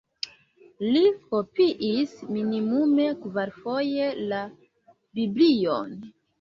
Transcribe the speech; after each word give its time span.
Li 0.95 1.03
kopiis 1.33 2.15
minimume 2.31 3.07
kvarfoje 3.27 4.11
la 4.35 4.43
Biblion. 5.23 5.97